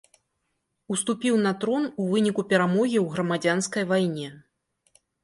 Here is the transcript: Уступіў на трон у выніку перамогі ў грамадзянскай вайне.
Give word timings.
Уступіў 0.93 1.35
на 1.47 1.51
трон 1.63 1.85
у 2.03 2.05
выніку 2.13 2.45
перамогі 2.53 2.97
ў 3.01 3.13
грамадзянскай 3.17 3.83
вайне. 3.93 4.27